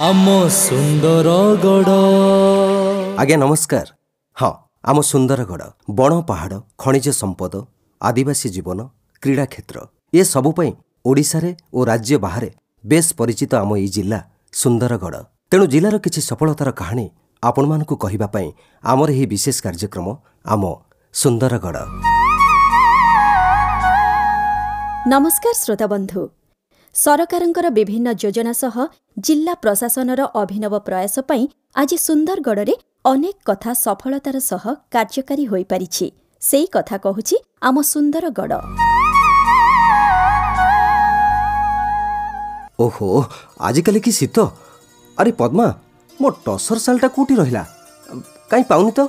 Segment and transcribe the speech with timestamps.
[0.00, 1.94] ଆମ ସୁନ୍ଦରଗଡ଼
[3.20, 3.86] ଆଜ୍ଞା ନମସ୍କାର।
[4.36, 4.50] ହଁ
[4.90, 5.64] ଆମ ସୁନ୍ଦରଗଡ଼
[5.98, 7.54] ବଣ ପାହାଡ଼ ଖଣିଜ ସମ୍ପଦ
[8.00, 8.78] ଆଦିବାସୀ ଜୀବନ
[9.22, 9.76] କ୍ରୀଡ଼ା କ୍ଷେତ୍ର
[10.12, 10.70] ଏ ସବୁ ପାଇଁ
[11.08, 12.50] ଓଡ଼ିଶାରେ ଓ ରାଜ୍ୟ ବାହାରେ
[12.84, 14.20] ବେଶ୍ ପରିଚିତ ଆମ ଏଇ ଜିଲ୍ଲା
[14.54, 15.16] ସୁନ୍ଦରଗଡ଼
[15.50, 17.06] ତେଣୁ ଜିଲ୍ଲାର କିଛି ସଫଳତାର କାହାଣୀ
[17.42, 18.48] ଆପଣମାନଙ୍କୁ କହିବା ପାଇଁ
[18.84, 20.06] ଆମର ଏହି ବିଶେଷ କାର୍ଯ୍ୟକ୍ରମ
[20.52, 20.62] ଆମ
[21.14, 21.78] ସୁନ୍ଦରଗଡ଼
[25.12, 26.22] ନମସ୍କାର ଶ୍ରୋତାବନ୍ଧୁ
[26.94, 28.76] ସରକାରଙ୍କର ବିଭିନ୍ନ ଯୋଜନା ସହ
[29.26, 31.44] ଜିଲ୍ଲା ପ୍ରଶାସନର ଅଭିନବ ପ୍ରୟାସ ପାଇଁ
[31.80, 32.74] ଆଜି ସୁନ୍ଦରଗଡ଼ରେ
[33.10, 34.64] ଅନେକ କଥା ସଫଳତାର ସହ
[34.94, 36.06] କାର୍ଯ୍ୟକାରୀ ହୋଇପାରିଛି।
[36.42, 37.36] ସେଇ କଥା କହୁଛି
[37.68, 38.58] ଆମ ସୁନ୍ଦରଗଡ଼।
[42.84, 43.08] ଓହୋ
[43.68, 44.36] ଆଜିକାଲି କି ଶୀତ?
[45.18, 45.66] ଆରେ ପଦ୍ମା
[46.20, 47.62] ମୋ ଟସର ଶାଲଟା କେଉଁଠି ରହିଲା?
[48.50, 49.00] କାହିଁ ପାଉନି ତ?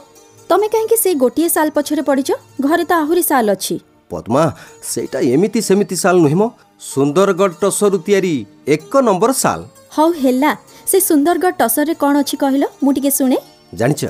[0.50, 2.30] ତମେ କାହିଁକି ସେ ଗୋଟିଏ ସାଲ ପଛରେ ପଡ଼ିଛ?
[2.66, 3.76] ଘରେ ତ ଆହୁରି ସାଲ ଅଛି।
[4.12, 4.44] ପଦ୍ମା
[4.92, 6.44] ସେଇଟା ଏମିତି ସେମିତି ଶାଲ ନୁହେଁ ମ।
[6.82, 8.34] ସୁନ୍ଦରଗଡ଼ ଟସରରୁ ତିଆରି
[8.76, 9.60] ଏକ ନମ୍ବର ଶାଲ।
[9.96, 10.52] ହଉ ହେଲା
[10.90, 12.64] ସେ ସୁନ୍ଦରଗଡ଼ ଟସରରେ କ'ଣ ଅଛି କହିଲ?
[12.84, 13.38] ମୁଁ ଟିକେ ଶୁଣେ।
[13.80, 14.02] ଜାଣିଛ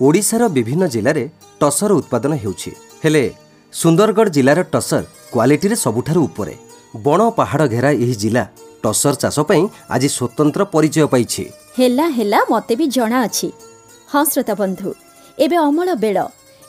[0.00, 1.24] ଓଡ଼ିଶାର ବିଭିନ୍ନ ଜିଲ୍ଲାରେ
[1.60, 2.70] ଟସର ଉତ୍ପାଦନ ହେଉଛି।
[3.04, 3.24] ହେଲେ
[3.72, 5.02] ସୁନ୍ଦରଗଡ଼ ଜିଲ୍ଲାର ଟସର
[5.32, 6.54] କ୍ୱାଲିଟିରେ ସବୁଠାରୁ ଉପରେ।
[7.06, 8.44] ବଣ ପାହାଡ଼ ଘେରା ଏହି ଜିଲ୍ଲା
[8.82, 9.62] ଟସର ଚାଷ ପାଇଁ
[9.94, 11.44] ଆଜି ସ୍ୱତନ୍ତ୍ର ପରିଚୟ ପାଇଛି।
[11.78, 13.48] ହେଲା ହେଲା ମୋତେ ବି ଜଣା ଅଛି
[14.12, 14.90] ହଁ ଶ୍ରୋତାବନ୍ଧୁ
[15.44, 16.18] ଏବେ ଅମଳ ବେଳ।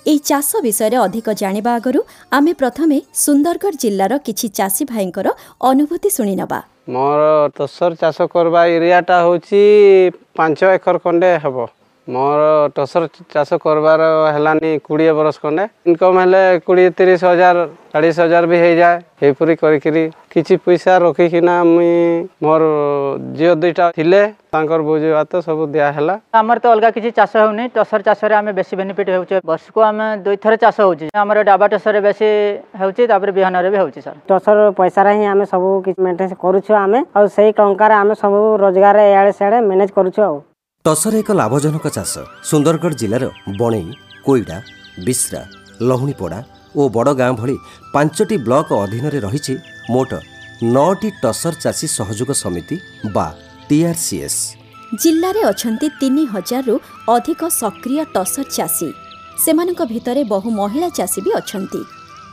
[0.09, 2.01] ଏହି ଚାଷ ବିଷୟରେ ଅଧିକ ଜାଣିବା ଆଗରୁ
[2.37, 5.27] ଆମେ ପ୍ରଥମେ ସୁନ୍ଦରଗଡ଼ ଜିଲ୍ଲାର କିଛି ଚାଷୀ ଭାଇଙ୍କର
[5.69, 6.59] ଅନୁଭୂତି ଶୁଣିନେବା।
[6.93, 7.23] ମୋର
[7.55, 9.61] ଟସର ଚାଷ କରିବା ଏରିଆଟା ହେଉଛି
[10.37, 11.57] ପାଞ୍ଚ ଏକର ଖଣ୍ଡେ ହେବ।
[12.07, 12.41] ମୋର
[12.75, 14.01] ଟସର ଚାଷ କରବାର
[14.35, 17.57] ହେଲାନି କୋଡ଼ିଏ ବର୍ଷ ଖଣ୍ଡେ। ଇନକମ୍ ହେଲେ କୋଡ଼ିଏ ତିରିଶ ହଜାର
[17.91, 21.95] ଚାଳିଶ ହଜାର ବି ହେଇଯାଏ। ଏହିପରି କରିକିରି କିଛି ପଇସା ରଖିକିନା ମୁଇଁ
[22.43, 22.63] ମୋର
[23.37, 24.21] ଝିଅ ଦୁଇଟା ଥିଲେ
[24.53, 28.73] ତାଙ୍କର ଭୋଜି ଭାତ ସବୁ ଦିଆହେଲା। ଆମର ତ ଅଲଗା କିଛି ଚାଷ ହେଉନି। ଟସର ଚାଷରେ ଆମେ ବେଶୀ
[28.79, 32.27] ବେନିଫିଟ୍ ହେଉଛେ। ବର୍ଷକୁ ଆମେ ଦୁଇଥର ଚାଷ ହେଉଛି। ଆମର ଡାବା ଟସରରେ ବେଶୀ
[32.79, 36.99] ହେଉଛି ତାପରେ ବିହନରେ ବି ହେଉଛି ସାର୍। ଟସର ପଇସାରେ ହିଁ ଆମେ ସବୁ କିଛି ମେଣ୍ଟେନ୍ କରୁଛୁ ଆମେ।
[37.17, 40.37] ଆଉ ସେଇ ଟଙ୍କାରେ ଆମେ ସବୁ ରୋଜଗାର ଇଆଡ଼େ ସିଆଡ଼େ ମ୍ୟାନେଜ୍ କରୁଛୁ ଆଉ।
[40.87, 42.13] ଟସର ଏକ ଲାଭଜନକ ଚାଷ।
[42.49, 43.25] ସୁନ୍ଦରଗଡ଼ ଜିଲ୍ଲାର
[43.59, 43.87] ବଣେଇ
[44.25, 44.57] କୋଇଡ଼ା
[45.07, 45.41] ବିଶ୍ରା
[45.87, 46.39] ଲହୁଣୀପଡ଼ା
[46.79, 47.55] ଓ ବଡ଼ଗାଁ ଭଳି
[47.95, 49.53] ପାଞ୍ଚଟି ବ୍ଲକ ଅଧୀନରେ ରହିଛି
[49.93, 50.11] ମୋଟ
[50.75, 52.75] ନଅଟି ଟସର ଚାଷୀ ସହଯୋଗ ସମିତି
[53.15, 53.27] ବା
[53.69, 54.39] ଟିଆର୍ସିଏସ୍
[55.01, 56.75] ଜିଲ୍ଲାରେ ଅଛନ୍ତି ତିନି ହଜାରରୁ
[57.15, 58.89] ଅଧିକ ସକ୍ରିୟ ଟସର ଚାଷୀ।
[59.43, 61.81] ସେମାନଙ୍କ ଭିତରେ ବହୁ ମହିଳା ଚାଷୀ ବି ଅଛନ୍ତି।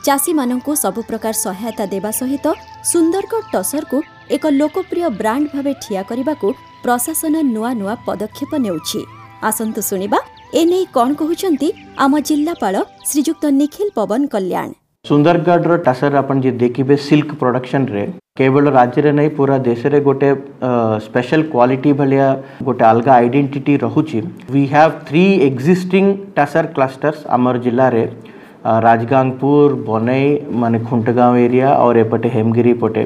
[0.05, 2.45] ଚାଷୀମାନଙ୍କୁ ସବୁ ପ୍ରକାର ସହାୟତା ଦେବା ସହିତ
[2.91, 3.97] ସୁନ୍ଦରଗଡ଼ ଟସରକୁ
[4.35, 6.47] ଏକ ଲୋକପ୍ରିୟ ବ୍ରାଣ୍ଡ ଭାବେ ଠିଆ କରିବାକୁ
[6.85, 8.99] ପ୍ରଶାସନ ନୂଆ ନୂଆ ପଦକ୍ଷେପ ନେଉଛି।
[9.49, 10.19] ଆସନ୍ତୁ ଶୁଣିବା।
[10.59, 11.69] ଏ ନେଇ କ'ଣ କହୁଛନ୍ତି
[12.03, 12.75] ଆମ ଜିଲ୍ଲାପାଳ
[13.09, 14.69] ଶ୍ରୀଯୁକ୍ତ ନିଖିଲ ପବନ କଲ୍ୟାଣ।
[15.05, 18.03] ସୁନ୍ଦରଗଡ଼ର ଟାସର ଆପଣ ଯିଏ ଦେଖିବେ ସିଲ୍କ ପ୍ରଡକ୍ସନରେ
[18.37, 20.29] କେବଳ ରାଜ୍ୟରେ ନାହିଁ ପୁରା ଦେଶରେ ଗୋଟେ
[21.05, 22.27] ସ୍ପେଶାଲ କ୍ୱାଲିଟି ଭଳିଆ
[22.67, 24.19] ଗୋଟେ ଅଲଗା ଆଇଡେଣ୍ଟିଟି ରହୁଛି।
[24.53, 26.05] We have three existing
[26.37, 28.03] tasar clusters ଆମର ଜିଲ୍ଲାରେ।
[28.83, 30.27] ରାଜଗାଙ୍ଗପୁର ବନେଇ
[30.61, 33.03] ମାନେ ଖୁଣ୍ଟଗାଁଓ ଏରିଆ ଆଉ ଏପଟେ ହେମଗିରି ପଟେ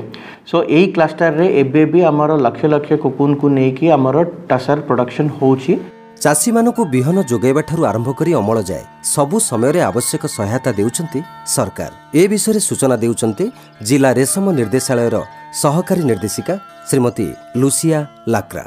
[0.50, 4.18] ସୋ ଏଇ କ୍ଲଷ୍ଟରରେ ଏବେ ବି ଆମର ଲକ୍ଷ ଲକ୍ଷ କୁକୁନକୁ ନେଇକି ଆମର
[4.50, 5.74] ଟାସାର ପ୍ରଡକ୍ସନ୍ ହେଉଛି
[6.24, 11.20] ଚାଷୀମାନଙ୍କୁ ବିହନ ଯୋଗାଇବାଠାରୁ ଆରମ୍ଭ କରି ଅମଳ ଯାଏ ସବୁ ସମୟରେ ଆବଶ୍ୟକ ସହାୟତା ଦେଉଛନ୍ତି
[11.54, 13.46] ସରକାର ଏ ବିଷୟରେ ସୂଚନା ଦେଉଛନ୍ତି
[13.88, 15.16] ଜିଲ୍ଲା ରେଶମ ନିର୍ଦ୍ଦେଶାଳୟର
[15.62, 16.56] ସହକାରୀ ନିର୍ଦ୍ଦେଶିକା
[16.90, 17.28] ଶ୍ରୀମତୀ
[17.62, 18.00] ଲୁସିଆ
[18.34, 18.66] ଲାକ୍ରା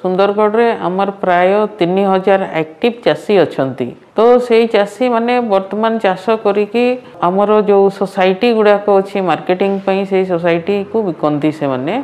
[0.00, 3.86] ସୁନ୍ଦରଗଡ଼ରେ ଆମର ପ୍ରାୟ ତିନି ହଜାର ଆକ୍ଟିଭ୍ ଚାଷୀ ଅଛନ୍ତି
[4.20, 6.84] ତ ସେଇ ଚାଷୀମାନେ ବର୍ତ୍ତମାନ ଚାଷ କରିକି
[7.26, 11.94] ଆମର ଯେଉଁ ସୋସାଇଟି ଗୁଡ଼ାକ ଅଛି ମାର୍କେଟିଂ ପାଇଁ ସେଇ ସୋସାଇଟିକୁ ବିକନ୍ତି ସେମାନେ।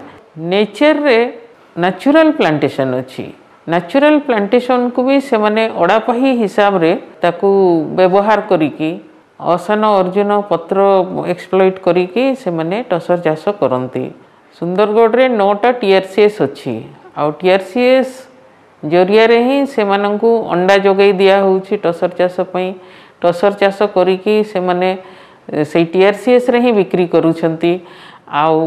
[0.52, 1.18] ନେଚରରେ
[1.82, 3.24] ନ୍ୟାଚୁରାଲ ପ୍ଲାଣ୍ଟେସନ୍ ଅଛି।
[3.72, 6.90] ନ୍ୟାଚୁରାଲ ପ୍ଲାଣ୍ଟେସନ୍କୁ ବି ସେମାନେ ଅଡ଼ାପାହି ହିସାବରେ
[7.22, 7.48] ତାକୁ
[7.98, 8.90] ବ୍ୟବହାର କରିକି
[9.54, 10.78] ଅସନ ଅର୍ଜୁନ ପତ୍ର
[11.32, 14.04] ଏକ୍ସପ୍ଲୋଇଟ୍ କରିକି ସେମାନେ ଟସର ଚାଷ କରନ୍ତି।
[14.56, 16.74] ସୁନ୍ଦରଗଡ଼ରେ ନଅଟା ଟିଆର୍ସିଏସ୍ ଅଛି।
[17.18, 18.12] ଆଉ ଟିଆର୍ସିଏସ୍
[18.82, 22.68] ଜରିଆରେ ହିଁ ସେମାନଙ୍କୁ ଅଣ୍ଡା ଯୋଗାଇ ଦିଆହେଉଛି ଟସର ଚାଷ ପାଇଁ।
[23.20, 24.90] ଟସର ଚାଷ କରିକି ସେମାନେ
[25.70, 27.72] ସେଇ ଟିଆର୍ସିଏସ୍ରେ ହିଁ ବିକ୍ରି କରୁଛନ୍ତି।
[28.42, 28.58] ଆଉ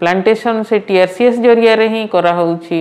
[0.00, 2.80] ପ୍ଲାଣ୍ଟେସନ୍ ସେ ଟିଆର୍ସିଏସ୍ ଜରିଆରେ ହିଁ କରାହେଉଛି।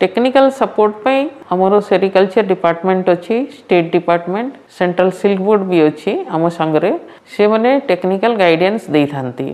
[0.00, 1.20] ଟେକ୍ନିକାଲ ସପୋର୍ଟ ପାଇଁ
[1.54, 6.90] ଆମର ସେରିକଲଚର ଡିପାର୍ଟମେଣ୍ଟ ଅଛି state department central silk board ବି ଅଛି ଆମ ସାଙ୍ଗରେ।
[7.34, 9.48] ସେମାନେ ଟେକ୍ନିକାଲ ଗାଇଡେନ୍ସ ଦେଇଥାନ୍ତି।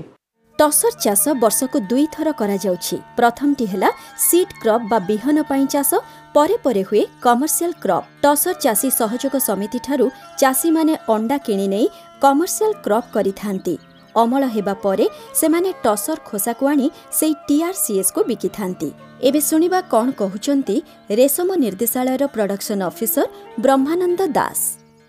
[0.61, 3.91] ଟସର ଚାଷ ବର୍ଷକୁ ଦୁଇଥର କରାଯାଉଛି। ପ୍ରଥମଟି ହେଲା
[4.27, 5.91] ସିଡ୍ କ୍ରପ୍ ବା ବିହନ ପାଇଁ ଚାଷ
[6.37, 10.07] ପରେ ପରେ ହୁଏ କମର୍ସିଆଲ କ୍ରପ୍ ଟସର ଚାଷୀ ସହଯୋଗ ସମିତିଠାରୁ
[10.41, 11.87] ଚାଷୀମାନେ ଅଣ୍ଡା କିଣି ନେଇ
[12.25, 13.75] କମର୍ସିଆଲ କ୍ରପ୍ କରିଥାନ୍ତି।
[14.23, 15.07] ଅମଳ ହେବା ପରେ
[15.41, 16.87] ସେମାନେ ଟସର ଖୋସାକୁ ଆଣି
[17.19, 18.89] ସେଇ ଟିଆର୍ସିଏସ୍କୁ ବିକିଥାନ୍ତି।
[19.29, 20.77] ଏବେ ଶୁଣିବା କ'ଣ କହୁଛନ୍ତି
[21.21, 23.27] ରେଶମ ନିର୍ଦ୍ଦେଶାଳୟର ପ୍ରଡକ୍ସନ ଅଫିସର
[23.63, 24.61] ବ୍ରହ୍ମାନନ୍ଦ ଦାସ।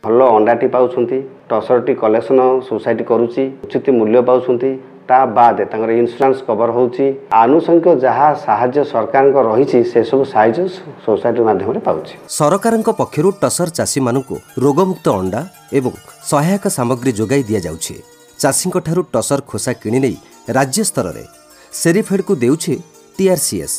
[0.03, 1.19] ଭଲ ଅଣ୍ଡାଟି ପାଉଛନ୍ତି
[1.49, 4.71] ଟସରଟି କଲେକ୍ସନ ସୋସାଇଟି କରୁଛି ଉଚିତ ମୂଲ୍ୟ ପାଉଛନ୍ତି
[5.09, 7.05] ତା ବାଦେ ତାଙ୍କର ଇନ୍ସୁରାନ୍ସ କଭର ହେଉଛି।
[7.43, 10.59] ଆନୁଷଙ୍ଗିକ ଯାହା ସାହାଯ୍ୟ ସରକାରଙ୍କ ରହିଛି ସେସବୁ ସାହାଯ୍ୟ
[11.05, 15.41] ସୋସାଇଟି ମାଧ୍ୟମରେ ପାଉଛି। ସରକାରଙ୍କ ପକ୍ଷରୁ ଟସର ଚାଷୀମାନଙ୍କୁ ରୋଗମୁକ୍ତ ଅଣ୍ଡା
[15.77, 15.93] ଏବଂ
[16.31, 17.95] ସହାୟକ ସାମଗ୍ରୀ ଯୋଗାଇ ଦିଆଯାଉଛି।
[18.41, 20.17] ଚାଷୀଙ୍କଠାରୁ ଟସର ଖୋସା କିଣି ନେଇ
[20.57, 21.23] ରାଜ୍ୟ ସ୍ତରରେ
[21.71, 22.73] ସେରିଫେଡ୍କୁ ଦେଉଛି
[23.17, 23.75] ଟିଆର୍ସିଏସ୍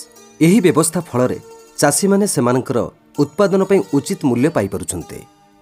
[0.46, 1.38] ଏହି ବ୍ୟବସ୍ଥା ଫଳରେ
[1.80, 2.78] ଚାଷୀମାନେ ସେମାନଙ୍କର
[3.22, 5.18] ଉତ୍ପାଦନ ପାଇଁ ଉଚିତ ମୂଲ୍ୟ ପାଇପାରୁଛନ୍ତି।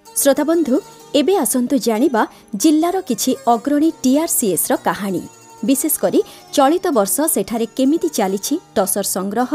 [0.06, 0.74] ଶ୍ରୋତାବନ୍ଧୁ
[1.20, 2.22] ଏବେ ଆସନ୍ତୁ ଜାଣିବା
[2.62, 5.24] ଜିଲ୍ଲାର କିଛି ଅଗ୍ରଣୀ ଟିଆର୍ସିଏସ୍ର କାହାଣୀ।
[5.66, 6.20] ବିଶେଷ କରି
[6.56, 9.50] ଚଳିତ ବର୍ଷ ସେଠାରେ କେମିତି ଚାଲିଛି ଟସର ସଂଗ୍ରହ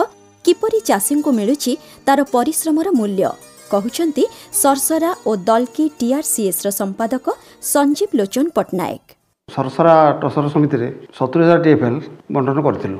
[0.45, 1.73] କିପରି ଚାଷୀଙ୍କୁ ମିଳୁଛି
[2.07, 3.29] ତାର ପରିଶ୍ରମର ମୂଲ୍ୟ?
[3.73, 4.23] କହୁଛନ୍ତି
[4.61, 7.25] ସରସରା ଓ ଦଲ୍କି ଟିଆର୍ସିଏସ୍ର ସମ୍ପାଦକ
[7.73, 9.05] ସଞ୍ଜୀବ ଲୋଚନ ପଟ୍ଟନାୟକ।
[9.49, 11.99] ସରସରା ଟସର ସମିତିରେ ସତୁରି ହଜାର ଟିଏଫଏଲ୍
[12.33, 12.99] ବଣ୍ଟନ କରିଥିଲୁ।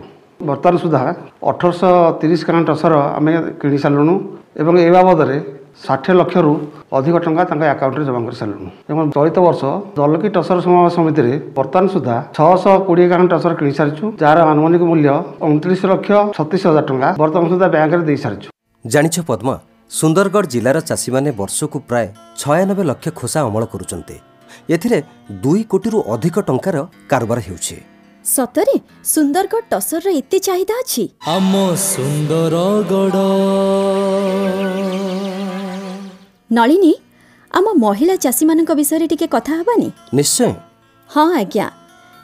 [0.50, 1.02] ବର୍ତ୍ତମାନ ସୁଦ୍ଧା
[1.50, 4.14] ଅଠରଶହ ତିରିଶ କାରଣ ଟସର ଆମେ କିଣି ସାରିଲୁଣୁ
[4.62, 5.38] ଏବଂ ଏ ବାବଦରେ
[5.82, 6.52] ଷାଠିଏ ଲକ୍ଷରୁ
[6.98, 9.62] ଅଧିକ ଟଙ୍କା ତାଙ୍କ ଆକାଉଣ୍ଟରେ ଜମା କରି ସାରିଲୁଣୁ ଏବଂ ଚଳିତ ବର୍ଷ
[9.98, 15.10] ଦଲକି ଟସର ସମାବେଶ ସମିତିରେ ବର୍ତ୍ତମାନ ସୁଦ୍ଧା ଛଅଶହ କୋଡ଼ିଏ କାରଣ ଟସର କିଣି ସାରିଛୁ ଯାହାର ଆନୁମାନିକ ମୂଲ୍ୟ
[15.46, 18.48] ଅଣତିରିଶ ଲକ୍ଷ ଛତିଶ ହଜାର ଟଙ୍କା ବର୍ତ୍ତମାନ ସୁଦ୍ଧା ବ୍ୟାଙ୍କରେ ଦେଇସାରିଛୁ।
[18.86, 19.56] ଜାଣିଛ ପଦ୍ମା
[20.00, 22.08] ସୁନ୍ଦରଗଡ଼ ଜିଲ୍ଲାର ଚାଷୀମାନେ ବର୍ଷକୁ ପ୍ରାୟ
[22.42, 24.18] ଛୟାନବେ ଲକ୍ଷ ଖୋସା ଅମଳ କରୁଛନ୍ତି।
[24.74, 25.00] ଏଥିରେ
[25.44, 26.78] ଦୁଇ କୋଟିରୁ ଅଧିକ ଟଙ୍କାର
[27.12, 27.78] କାରବାର ହେଉଛି।
[28.26, 28.76] ସତରେ?
[29.14, 31.04] ସୁନ୍ଦରଗଡ଼ ଟସରର ଏତେ ଚାହିଦା ଅଛି?
[31.36, 31.54] ଆମ
[31.92, 33.18] ସୁନ୍ଦରଗଡ଼
[36.56, 36.94] ନଳିନୀ
[37.52, 39.88] ଆମ ମହିଳା ଚାଷୀମାନଙ୍କ ବିଷୟରେ ଟିକେ କଥା ହେବାନି?
[40.20, 40.52] ନିଶ୍ଚୟ।
[41.10, 41.68] ହଁ ଆଜ୍ଞା।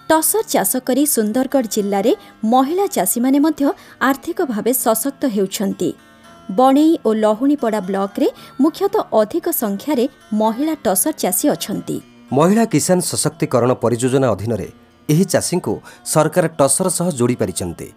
[0.09, 2.11] ଟସର ଚାଷ କରି ସୁନ୍ଦରଗଡ଼ ଜିଲ୍ଲାରେ
[2.53, 3.63] ମହିଳା ଚାଷୀମାନେ ମଧ୍ୟ
[4.09, 5.89] ଆର୍ଥିକ ଭାବେ ସଶକ୍ତ ହେଉଛନ୍ତି।
[6.59, 8.27] ବଣେଇ ଓ ଲହୁଣୀପଡ଼ା ବ୍ଲକରେ
[8.63, 10.05] ମୁଖ୍ୟତଃ ଅଧିକ ସଂଖ୍ୟାରେ
[10.41, 11.97] ମହିଳା ଟସର ଚାଷୀ ଅଛନ୍ତି।
[12.37, 14.67] ମହିଳା କିଷାନ ସଶକ୍ତିକରଣ ପରିଯୋଜନା ଅଧୀନରେ
[15.09, 15.73] ଏହି ଚାଷୀଙ୍କୁ
[16.13, 17.87] ସରକାର ଟସର ସହ ଯୋଡ଼ି ପାରିଛନ୍ତି।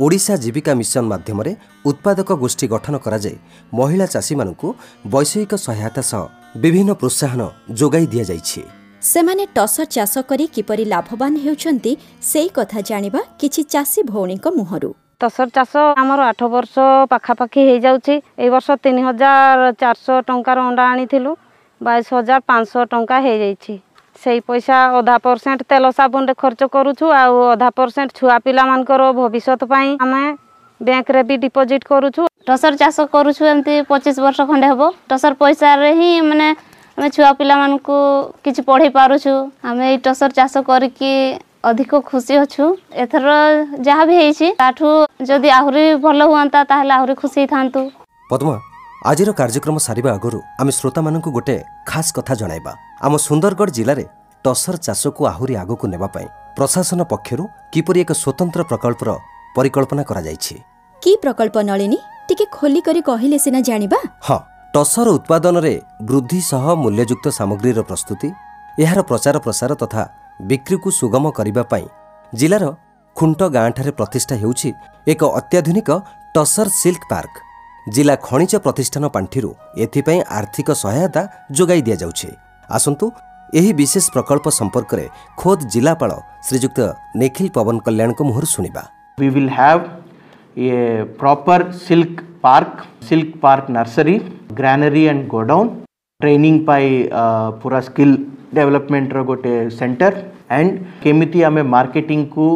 [0.00, 1.52] ଓଡ଼ିଶା ଜୀବିକା ମିଶନ ମାଧ୍ୟମରେ
[1.90, 3.36] ଉତ୍ପାଦକ ଗୋଷ୍ଠୀ ଗଠନ କରାଯାଇ
[3.78, 4.68] ମହିଳା ଚାଷୀମାନଙ୍କୁ
[5.12, 6.22] ବୈଷୟିକ ସହାୟତା ସହ
[6.62, 7.40] ବିଭିନ୍ନ ପ୍ରୋତ୍ସାହନ
[7.80, 8.62] ଯୋଗାଇ ଦିଆଯାଇଛି।
[9.02, 11.92] ସେମାନେ ଟସର ଚାଷ କରି କିପରି ଲାଭବାନ ହେଉଛନ୍ତି
[12.30, 14.90] ସେଇ କଥା ଜାଣିବା କିଛି ଚାଷୀ ଭଉଣୀଙ୍କ ମୁହଁରୁ।
[15.20, 15.72] ଟସର ଚାଷ
[16.02, 16.74] ଆମର ଆଠ ବର୍ଷ
[17.12, 21.30] ପାଖାପାଖି ହେଇଯାଉଛି। ଏଇ ବର୍ଷ ତିନି ହଜାର ଚାରିଶହ ଟଙ୍କାର ଅଣ୍ଡା ଆଣିଥିଲୁ
[21.80, 23.74] ବାଇଶ ହଜାର ପାଞ୍ଚଶହ ଟଙ୍କା ହେଇଯାଇଛି।
[24.21, 29.89] ସେଇ ପଇସା ଅଧା ପରସେଣ୍ଟ ତେଲ ସାବୁନରେ ଖର୍ଚ୍ଚ କରୁଛୁ ଆଉ ଅଧା ପରସେଣ୍ଟ ଛୁଆ ପିଲାମାନଙ୍କର ଭବିଷ୍ୟତ ପାଇଁ
[29.99, 30.23] ଆମେ
[30.81, 36.11] ବ୍ୟାଙ୍କରେ ବି ଡିପୋଜିଟ୍ କରୁଛୁ ଟସର ଚାଷ କରୁଛୁ ଏମିତି ପଚିଶ ବର୍ଷ ଖଣ୍ଡେ ହେବ ଟସର ପଇସାରେ ହିଁ
[36.27, 36.47] ମାନେ
[36.97, 37.97] ଆମେ ଛୁଆ ପିଲାମାନଙ୍କୁ
[38.43, 39.33] କିଛି ପଢ଼େଇ ପାରୁଛୁ
[39.63, 41.11] ଆମେ ଏଇ ଟସର ଚାଷ କରିକି
[41.63, 42.65] ଅଧିକ ଖୁସି ଅଛୁ
[43.03, 43.27] ଏଥର
[43.85, 44.89] ଯାହା ବି ହେଇଛି ତାଠୁ
[45.27, 47.81] ଯଦି ଆହୁରି ଭଲ ହୁଅନ୍ତା ତାହେଲେ ଆହୁରି ଖୁସି ହେଇଥାନ୍ତୁ
[48.29, 48.55] ପଦ୍ମା
[49.10, 51.56] ଆଜିର କାର୍ଯ୍ୟକ୍ରମ ସାରିବା ଆଗରୁ ଆମେ ଶ୍ରୋତାମାନଙ୍କୁ ଗୋଟେ
[51.90, 52.72] ଖାସ୍ କଥା ଜଣାଇବା।
[53.06, 54.04] ଆମ ସୁନ୍ଦରଗଡ଼ ଜିଲ୍ଲାରେ
[54.44, 56.26] ଟସର ଚାଷକୁ ଆହୁରି ଆଗକୁ ନେବା ପାଇଁ
[56.56, 59.08] ପ୍ରଶାସନ ପକ୍ଷରୁ କିପରି ଏକ ସ୍ୱତନ୍ତ୍ର ପ୍ରକଳ୍ପର
[59.56, 60.54] ପରିକଳ୍ପନା କରାଯାଇଛି?
[61.02, 61.98] କି ପ୍ରକଳ୍ପ ନଳିନୀ?
[62.28, 64.38] ଟିକେ ଖୋଲି କରି କହିଲେ ସିନା ଜାଣିବା। ହଁ
[64.74, 65.74] ଟସର ଉତ୍ପାଦନରେ
[66.08, 68.28] ବୃଦ୍ଧି ସହ ମୂଲ୍ୟଯୁକ୍ତ ସାମଗ୍ରୀର ପ୍ରସ୍ତୁତି
[68.82, 70.02] ଏହାର ପ୍ରଚାର ପ୍ରସାର ତଥା
[70.50, 71.86] ବିକ୍ରିକୁ ସୁଗମ କରିବା ପାଇଁ
[72.32, 72.64] ଜିଲ୍ଲାର
[73.16, 74.68] ଖୁଣ୍ଟ ଗାଁଠାରେ ପ୍ରତିଷ୍ଠା ହେଉଛି
[75.12, 75.88] ଏକ ଅତ୍ୟାଧୁନିକ
[76.34, 77.34] ଟସର ସିଲ୍କ ପାର୍କ।
[77.86, 79.50] ଜିଲ୍ଲା ଖଣିଜ ପ୍ରତିଷ୍ଠାନ ପାଣ୍ଠିରୁ
[79.84, 81.22] ଏଥିପାଇଁ ଆର୍ଥିକ ସହାୟତା
[81.58, 82.28] ଯୋଗାଇ ଦିଆଯାଉଛି
[82.68, 83.06] ଆସନ୍ତୁ
[83.52, 85.04] ଏହି ବିଶେଷ ପ୍ରକଳ୍ପ ସମ୍ପର୍କରେ
[85.40, 86.10] ଖୋଦ୍ ଜିଲ୍ଲାପାଳ
[86.46, 86.80] ଶ୍ରୀଯୁକ୍ତ
[87.20, 88.82] ନିଖିଲ ପବନ କଲ୍ୟାଣଙ୍କ ମୁହଁରୁ ଶୁଣିବା
[89.18, 89.80] we will have
[90.56, 92.70] a proper silk park,
[93.02, 94.16] silk park nursery,
[94.54, 95.66] granary and godown,
[96.20, 96.82] training by
[97.12, 98.14] uh, ପୁରା ସ୍କିଲ୍
[98.56, 100.14] ଡେଭଲପମେଣ୍ଟର ଗୋଟେ ସେଣ୍ଟର
[100.50, 100.72] ଆଣ୍ଡ
[101.04, 102.46] କେମିତି ଆମେ ମାର୍କେଟିଂକୁ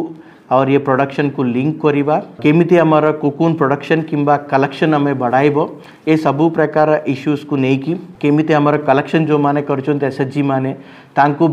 [0.49, 5.59] और ये प्रडक्शन को लिंक करवा केमी आमर कुकुन प्रडक्शन किंवा कलेक्शन आम बढ़ाइब।
[6.07, 10.75] ए सब प्रकार इश्यूज़ को लेकिन केमी आमर कलेक्शन जो मैंने करसएचजी मैंने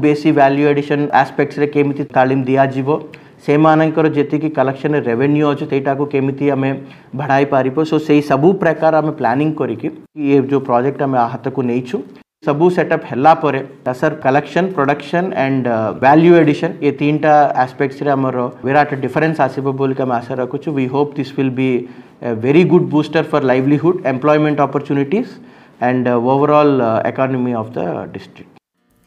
[0.00, 2.98] बेसी वैल्यू एडिशन आस्पेक्ट्स केमी तालीम दिज्व
[3.46, 6.72] से मानकर जी कलेक्शन रेवेन्यू अच्छे सेटा को केमी आम
[7.16, 9.90] बढ़ाई पार सो से सब प्रकार आम प्लानिंग करके।
[10.24, 12.02] ये जो प्रोजेक्ट आम हाथ को नहींचु
[12.43, 15.65] ହାତକୁ ନେଇଛୁ ସବୁ ସେଟଅପ୍ ହେଲା ପରେ tussar collection production and
[16.01, 21.11] value addition ଏ ତିନିଟା ଆସ୍ପେକ୍ଟସରେ ଆମର ବିରାଟ ଡିଫରେନ୍ସ ଆସିବ ବୋଲିକି ଆମେ ଆଶା ରଖୁଛୁ we hope
[21.17, 21.69] this will be
[22.43, 25.29] very good booster for livelihood employment opportunities
[25.81, 26.75] and overall
[27.11, 27.79] economy of the
[28.13, 28.55] district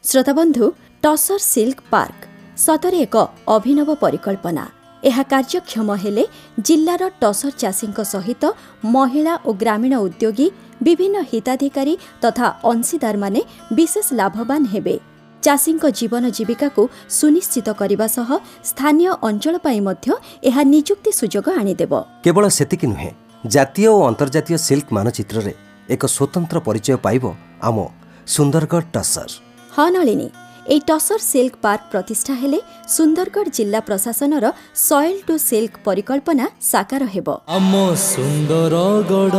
[0.03, 0.65] ଶ୍ରୋତାବନ୍ଧୁ
[1.03, 2.21] tussar silk park
[2.57, 3.15] ସତରେ ଏକ
[3.47, 6.24] ଅଭିନବ ପରିକଳ୍ପନା ଏହା କାର୍ଯ୍ୟକ୍ଷମ ହେଲେ
[6.66, 8.42] ଜିଲ୍ଲାର ଟସର ଚାଷୀଙ୍କ ସହିତ
[8.84, 10.46] ମହିଳା ଓ ଗ୍ରାମୀଣ ଉଦ୍ୟୋଗୀ
[10.82, 13.40] ବିଭିନ୍ନ ହିତାଧିକାରୀ ତଥା ଅଂଶୀଦାରମାନେ
[13.74, 14.94] ବିଶେଷ ଲାଭବାନ ହେବେ।
[15.42, 16.82] ଚାଷୀଙ୍କ ଜୀବନ ଜୀବିକାକୁ
[17.18, 18.28] ସୁନିଶ୍ଚିତ କରିବା ସହ
[18.70, 20.06] ସ୍ଥାନୀୟ ଅଞ୍ଚଳ ପାଇଁ ମଧ୍ୟ
[20.48, 21.92] ଏହା ନିଯୁକ୍ତି ସୁଯୋଗ ଆଣିଦେବ।
[22.24, 23.10] କେବଳ ସେତିକି ନୁହେଁ
[23.44, 25.52] ଜାତୀୟ ଓ ଅନ୍ତର୍ଜାତୀୟ ସିଲ୍କ ମାନଚିତ୍ରରେ
[25.94, 27.24] ଏକ ସ୍ୱତନ୍ତ୍ର ପରିଚୟ ପାଇବ
[27.68, 27.76] ଆମ
[28.34, 29.30] ସୁନ୍ଦରଗଡ଼ ଟସର।
[29.76, 30.28] ହଁ ନଳିନୀ
[30.67, 32.59] ଏହି ଟସର ସିଲ୍କ ପାର୍କ ପ୍ରତିଷ୍ଠା ହେଲେ
[32.95, 34.45] ସୁନ୍ଦରଗଡ଼ ଜିଲ୍ଲା ପ୍ରଶାସନର
[34.81, 37.73] ସଏଲ୍ ଟୁ ସିଲ୍କ ପରିକଳ୍ପନା ସାକାର ହେବ ଆମ
[38.05, 39.37] ସୁନ୍ଦରଗଡ଼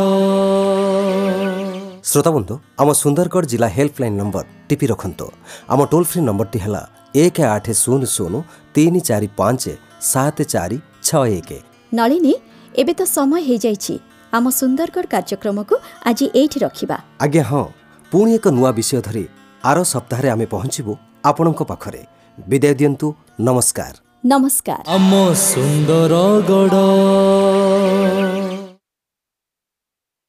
[2.09, 5.27] ଶ୍ରୋତାବନ୍ଧୁ ଆମ ସୁନ୍ଦରଗଡ଼ ଜିଲ୍ଲା ହେଲ୍ପଲାଇନ୍ ନମ୍ବର ଟିପି ରଖନ୍ତୁ
[5.73, 6.81] ଆମ ଟୋଲ୍ ଫ୍ରି ନମ୍ବରଟି ହେଲା
[7.15, 8.33] ଏକ ଆଠ ଶୂନ ଶୂନ
[8.75, 9.63] ତିନି ଚାରି ପାଞ୍ଚ
[10.11, 11.49] ସାତ ଚାରି ଛଅ ଏକ
[11.91, 12.33] ନଳିନୀ
[12.75, 13.95] ଏବେ ତ ସମୟ ହେଇଯାଇଛି
[14.33, 15.75] ଆମ ସୁନ୍ଦରଗଡ଼ କାର୍ଯ୍ୟକ୍ରମକୁ
[16.09, 17.63] ଆଜି ଏଇଠି ରଖିବା ଆଜ୍ଞା ହଁ
[18.11, 19.23] ପୁଣି ଏକ ନୂଆ ବିଷୟ ଧରି
[19.63, 20.93] ଆର ସପ୍ତାହରେ ଆମେ ପହଞ୍ଚିବୁ
[21.24, 22.02] ଆପଣଙ୍କ ପାଖରେ
[22.48, 23.94] ବିଦାୟ ଦିଅନ୍ତୁ। ନମସ୍କାର।
[24.26, 26.74] ନମସ୍କାର। ଆମ ସୁନ୍ଦରଗଡ଼